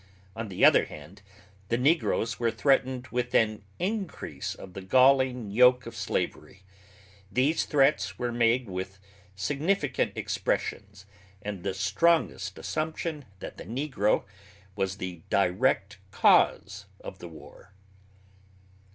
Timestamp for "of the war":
17.01-17.71